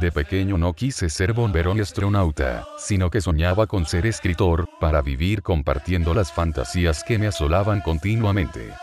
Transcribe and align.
De 0.00 0.12
pequeño 0.12 0.58
no 0.58 0.74
quise 0.74 1.08
ser 1.08 1.32
bombero 1.32 1.74
ni 1.74 1.80
astronauta, 1.80 2.66
sino 2.76 3.08
que 3.08 3.22
soñaba 3.22 3.66
con 3.66 3.86
ser 3.86 4.04
escritor, 4.04 4.68
para 4.78 5.00
vivir 5.00 5.42
compartiendo 5.42 6.12
las 6.12 6.30
fantasías 6.30 7.02
que 7.02 7.18
me 7.18 7.28
asolaban 7.28 7.80
continuamente. 7.80 8.74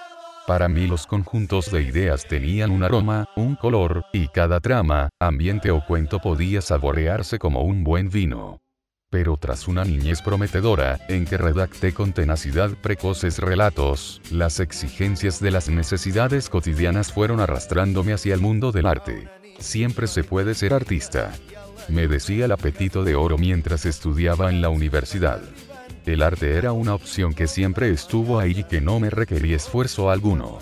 Para 0.48 0.68
mí 0.68 0.88
los 0.88 1.06
conjuntos 1.06 1.72
de 1.72 1.84
ideas 1.84 2.26
tenían 2.28 2.72
un 2.72 2.84
aroma, 2.84 3.30
un 3.36 3.56
color, 3.56 4.06
y 4.12 4.28
cada 4.30 4.60
trama, 4.60 5.10
ambiente 5.20 5.70
o 5.70 5.86
cuento 5.86 6.20
podía 6.20 6.62
saborearse 6.62 7.38
como 7.38 7.62
un 7.62 7.84
buen 7.84 8.10
vino. 8.10 8.62
Pero 9.12 9.38
tras 9.38 9.68
una 9.68 9.86
niñez 9.86 10.24
prometedora, 10.24 11.00
en 11.10 11.26
que 11.26 11.38
redacté 11.38 11.94
con 11.94 12.14
tenacidad 12.14 12.72
precoces 12.82 13.38
relatos, 13.38 14.20
las 14.32 14.60
exigencias 14.60 15.40
de 15.40 15.52
las 15.52 15.70
necesidades 15.70 16.50
cotidianas 16.50 17.14
fueron 17.14 17.40
arrastrándome 17.40 18.14
hacia 18.14 18.34
el 18.34 18.42
mundo 18.42 18.72
del 18.72 18.88
arte. 18.88 19.43
Siempre 19.60 20.08
se 20.08 20.24
puede 20.24 20.56
ser 20.56 20.74
artista. 20.74 21.32
Me 21.90 22.08
decía 22.08 22.46
el 22.46 22.52
apetito 22.52 23.04
de 23.04 23.16
oro 23.16 23.38
mientras 23.38 23.86
estudiaba 23.86 24.50
en 24.50 24.62
la 24.62 24.70
universidad. 24.70 25.42
El 26.06 26.22
arte 26.22 26.58
era 26.58 26.74
una 26.74 26.94
opción 26.94 27.34
que 27.34 27.48
siempre 27.48 27.90
estuvo 27.90 28.40
ahí 28.40 28.60
y 28.60 28.64
que 28.64 28.82
no 28.82 29.00
me 29.00 29.10
requería 29.10 29.56
esfuerzo 29.56 30.10
alguno. 30.10 30.60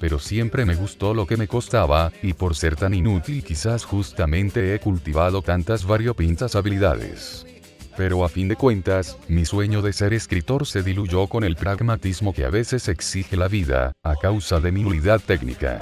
Pero 0.00 0.18
siempre 0.18 0.64
me 0.64 0.76
gustó 0.76 1.12
lo 1.12 1.26
que 1.26 1.36
me 1.36 1.48
costaba, 1.48 2.12
y 2.22 2.32
por 2.32 2.54
ser 2.54 2.76
tan 2.76 2.94
inútil 2.94 3.42
quizás 3.42 3.84
justamente 3.84 4.74
he 4.74 4.78
cultivado 4.78 5.42
tantas 5.42 5.84
variopintas 5.84 6.54
habilidades. 6.54 7.46
Pero 7.96 8.24
a 8.24 8.28
fin 8.28 8.46
de 8.46 8.56
cuentas, 8.56 9.18
mi 9.26 9.44
sueño 9.44 9.82
de 9.82 9.92
ser 9.92 10.14
escritor 10.14 10.66
se 10.66 10.82
diluyó 10.82 11.26
con 11.26 11.42
el 11.42 11.56
pragmatismo 11.56 12.32
que 12.32 12.44
a 12.44 12.50
veces 12.50 12.88
exige 12.88 13.36
la 13.36 13.48
vida, 13.48 13.92
a 14.04 14.14
causa 14.14 14.60
de 14.60 14.70
mi 14.70 14.82
nulidad 14.82 15.20
técnica 15.20 15.80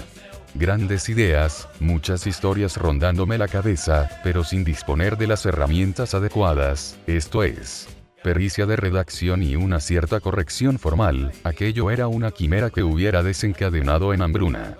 grandes 0.58 1.08
ideas, 1.08 1.68
muchas 1.80 2.26
historias 2.26 2.76
rondándome 2.76 3.38
la 3.38 3.48
cabeza, 3.48 4.08
pero 4.24 4.44
sin 4.44 4.64
disponer 4.64 5.16
de 5.16 5.26
las 5.26 5.46
herramientas 5.46 6.14
adecuadas, 6.14 6.98
esto 7.06 7.42
es, 7.42 7.88
pericia 8.22 8.66
de 8.66 8.76
redacción 8.76 9.42
y 9.42 9.56
una 9.56 9.80
cierta 9.80 10.20
corrección 10.20 10.78
formal, 10.78 11.32
aquello 11.44 11.90
era 11.90 12.08
una 12.08 12.30
quimera 12.30 12.70
que 12.70 12.82
hubiera 12.82 13.22
desencadenado 13.22 14.12
en 14.14 14.22
hambruna. 14.22 14.76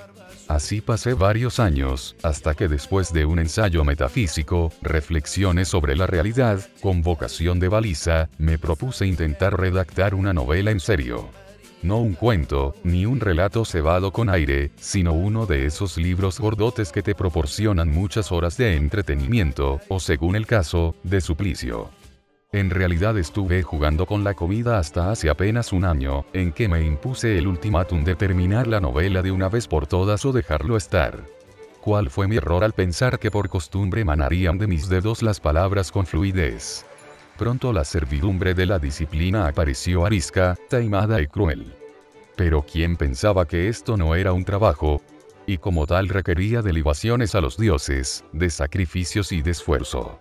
Así 0.49 0.81
pasé 0.81 1.15
varios 1.15 1.59
años, 1.59 2.17
hasta 2.23 2.55
que 2.55 2.69
después 2.69 3.13
de 3.13 3.25
un 3.25 3.41
ensayo 3.41 3.85
metafísico, 3.85 4.73
reflexiones 4.81 5.69
sobre 5.69 5.97
la 5.97 6.07
realidad, 6.07 6.61
con 6.81 7.03
vocación 7.03 7.59
de 7.59 7.69
baliza, 7.69 8.29
me 8.39 8.59
propuse 8.59 9.07
intentar 9.07 9.59
redactar 9.59 10.15
una 10.15 10.33
novela 10.33 10.71
en 10.71 10.81
serio 10.81 11.31
no 11.87 11.99
un 11.99 12.15
cuento, 12.15 12.75
ni 12.83 13.07
un 13.07 13.21
relato 13.21 13.65
cebado 13.65 14.13
con 14.13 14.29
aire, 14.29 14.73
sino 14.77 15.13
uno 15.13 15.47
de 15.47 15.67
esos 15.67 15.97
libros 15.97 16.41
gordotes 16.41 16.91
que 16.91 17.03
te 17.03 17.15
proporcionan 17.15 17.89
muchas 17.89 18.33
horas 18.33 18.57
de 18.57 18.77
entretenimiento, 18.77 19.81
o 19.89 20.01
según 20.01 20.37
el 20.37 20.47
caso, 20.47 20.97
de 21.05 21.21
suplicio. 21.21 21.91
En 22.53 22.71
realidad 22.71 23.19
estuve 23.19 23.63
jugando 23.63 24.07
con 24.07 24.25
la 24.25 24.35
comida 24.35 24.79
hasta 24.79 25.11
hace 25.11 25.29
apenas 25.29 25.73
un 25.73 25.85
año, 25.85 26.25
en 26.33 26.53
que 26.53 26.69
me 26.69 26.85
impuse 26.85 27.39
el 27.39 27.47
ultimátum 27.47 28.03
de 28.03 28.17
terminar 28.17 28.67
la 28.67 28.81
novela 28.81 29.23
de 29.23 29.31
una 29.31 29.49
vez 29.49 29.69
por 29.69 29.87
todas 29.87 30.25
o 30.25 30.33
dejarlo 30.33 30.77
estar. 30.77 31.23
¿Cuál 31.81 32.11
fue 32.11 32.27
mi 32.27 32.37
error 32.37 32.65
al 32.65 32.73
pensar 32.73 33.19
que 33.19 33.31
por 33.31 33.49
costumbre 33.49 34.01
emanarían 34.01 34.59
de 34.59 34.67
mis 34.67 34.89
dedos 34.89 35.23
las 35.23 35.39
palabras 35.39 35.93
con 35.93 36.07
fluidez? 36.07 36.85
Pronto 37.39 37.73
la 37.73 37.85
servidumbre 37.85 38.55
de 38.55 38.65
la 38.65 38.79
disciplina 38.79 39.47
apareció 39.47 40.07
arisca, 40.07 40.57
taimada 40.71 41.21
y 41.21 41.27
cruel. 41.27 41.75
Pero 42.35 42.63
¿quién 42.63 42.97
pensaba 42.97 43.47
que 43.47 43.69
esto 43.69 43.97
no 43.97 44.15
era 44.15 44.33
un 44.33 44.45
trabajo? 44.45 45.03
Y 45.47 45.59
como 45.59 45.87
tal 45.87 46.09
requería 46.09 46.63
de 46.63 46.73
libaciones 46.73 47.35
a 47.35 47.41
los 47.41 47.57
dioses, 47.57 48.25
de 48.33 48.49
sacrificios 48.51 49.33
y 49.33 49.43
de 49.43 49.51
esfuerzo. 49.51 50.19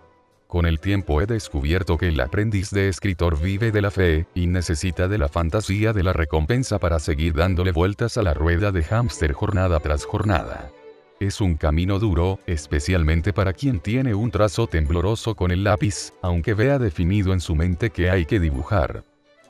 Con 0.48 0.66
el 0.66 0.80
tiempo 0.80 1.22
he 1.22 1.26
descubierto 1.26 1.98
que 1.98 2.10
el 2.10 2.20
aprendiz 2.20 2.70
de 2.70 2.90
escritor 2.90 3.40
vive 3.42 3.72
de 3.72 3.82
la 3.82 3.92
fe, 3.92 4.28
y 4.36 4.48
necesita 4.48 5.08
de 5.08 5.18
la 5.18 5.28
fantasía 5.28 5.94
de 5.94 6.04
la 6.04 6.14
recompensa 6.14 6.80
para 6.80 7.00
seguir 7.00 7.34
dándole 7.34 7.72
vueltas 7.72 8.18
a 8.18 8.24
la 8.24 8.34
rueda 8.34 8.72
de 8.72 8.84
hámster 8.84 9.34
jornada 9.34 9.80
tras 9.80 10.06
jornada. 10.06 10.70
Es 11.26 11.42
un 11.42 11.56
camino 11.56 11.98
duro, 11.98 12.40
especialmente 12.46 13.34
para 13.34 13.52
quien 13.52 13.80
tiene 13.80 14.14
un 14.14 14.30
trazo 14.30 14.68
tembloroso 14.68 15.34
con 15.34 15.50
el 15.50 15.64
lápiz, 15.64 16.14
aunque 16.22 16.54
vea 16.54 16.78
definido 16.78 17.34
en 17.34 17.40
su 17.40 17.56
mente 17.56 17.90
que 17.90 18.12
hay 18.12 18.28
que 18.28 18.40
dibujar. 18.40 19.04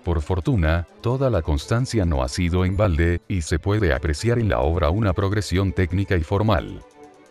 Por 0.06 0.22
fortuna, 0.22 0.88
toda 1.02 1.30
la 1.30 1.41
constancia 1.41 2.06
no 2.06 2.24
ha 2.24 2.30
sido 2.30 2.64
en 2.64 2.78
balde, 2.78 3.19
y 3.28 3.41
se 3.41 3.59
puede 3.59 3.91
apreciar 3.91 4.40
en 4.40 4.47
la 4.47 4.62
obra 4.62 4.90
una 4.90 5.12
progresión 5.12 5.74
técnica 5.74 6.16
y 6.16 6.24
formal. 6.24 6.80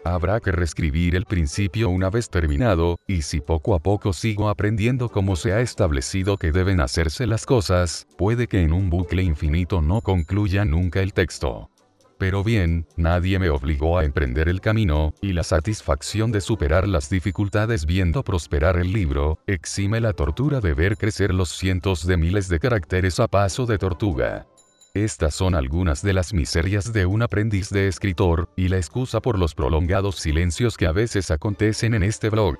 Habrá 0.04 0.40
que 0.40 0.52
reescribir 0.52 1.16
el 1.16 1.24
principio 1.24 1.88
una 1.88 2.10
vez 2.10 2.28
terminado, 2.28 2.98
y 3.06 3.22
si 3.22 3.40
poco 3.40 3.74
a 3.74 3.78
poco 3.78 4.12
sigo 4.12 4.50
aprendiendo 4.50 5.08
cómo 5.08 5.36
se 5.36 5.54
ha 5.54 5.62
establecido 5.62 6.36
que 6.36 6.52
deben 6.52 6.82
hacerse 6.82 7.26
las 7.26 7.46
cosas, 7.46 8.06
puede 8.18 8.46
que 8.46 8.60
en 8.60 8.74
un 8.74 8.90
bucle 8.90 9.22
infinito 9.22 9.80
no 9.80 10.02
concluya 10.02 10.66
nunca 10.66 11.00
el 11.00 11.14
texto. 11.14 11.70
Pero 12.18 12.44
bien, 12.44 12.86
nadie 12.96 13.38
me 13.38 13.50
obligó 13.50 13.98
a 13.98 14.04
emprender 14.04 14.48
el 14.48 14.60
camino, 14.60 15.14
y 15.20 15.32
la 15.32 15.42
satisfacción 15.42 16.30
de 16.30 16.40
superar 16.40 16.86
las 16.86 17.10
dificultades 17.10 17.86
viendo 17.86 18.22
prosperar 18.22 18.76
el 18.76 18.92
libro, 18.92 19.38
exime 19.46 20.00
la 20.00 20.12
tortura 20.12 20.60
de 20.60 20.74
ver 20.74 20.96
crecer 20.96 21.34
los 21.34 21.50
cientos 21.50 22.06
de 22.06 22.16
miles 22.16 22.48
de 22.48 22.60
caracteres 22.60 23.18
a 23.18 23.26
paso 23.26 23.66
de 23.66 23.78
tortuga. 23.78 24.46
Estas 24.94 25.34
son 25.34 25.56
algunas 25.56 26.02
de 26.02 26.12
las 26.12 26.32
miserias 26.32 26.92
de 26.92 27.04
un 27.04 27.22
aprendiz 27.22 27.68
de 27.70 27.88
escritor, 27.88 28.48
y 28.54 28.68
la 28.68 28.76
excusa 28.76 29.20
por 29.20 29.36
los 29.36 29.56
prolongados 29.56 30.14
silencios 30.16 30.76
que 30.76 30.86
a 30.86 30.92
veces 30.92 31.32
acontecen 31.32 31.94
en 31.94 32.04
este 32.04 32.30
blog. 32.30 32.56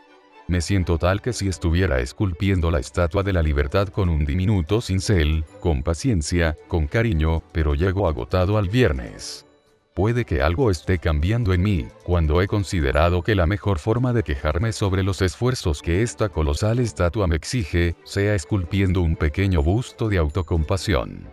Me 0.46 0.60
siento 0.60 0.98
tal 0.98 1.22
que 1.22 1.32
si 1.32 1.48
estuviera 1.48 2.00
esculpiendo 2.00 2.70
la 2.70 2.78
estatua 2.78 3.22
de 3.22 3.32
la 3.32 3.42
libertad 3.42 3.88
con 3.88 4.10
un 4.10 4.26
diminuto 4.26 4.82
cincel, 4.82 5.44
con 5.60 5.82
paciencia, 5.82 6.56
con 6.68 6.86
cariño, 6.86 7.42
pero 7.52 7.74
llego 7.74 8.06
agotado 8.06 8.58
al 8.58 8.68
viernes. 8.68 9.46
Puede 9.94 10.24
que 10.24 10.42
algo 10.42 10.70
esté 10.70 10.98
cambiando 10.98 11.54
en 11.54 11.62
mí, 11.62 11.86
cuando 12.02 12.42
he 12.42 12.48
considerado 12.48 13.22
que 13.22 13.34
la 13.34 13.46
mejor 13.46 13.78
forma 13.78 14.12
de 14.12 14.22
quejarme 14.22 14.72
sobre 14.72 15.02
los 15.02 15.22
esfuerzos 15.22 15.80
que 15.80 16.02
esta 16.02 16.28
colosal 16.28 16.78
estatua 16.78 17.26
me 17.26 17.36
exige, 17.36 17.94
sea 18.04 18.34
esculpiendo 18.34 19.00
un 19.00 19.16
pequeño 19.16 19.62
busto 19.62 20.08
de 20.08 20.18
autocompasión. 20.18 21.28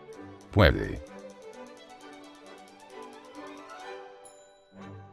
Puede. 0.51 1.10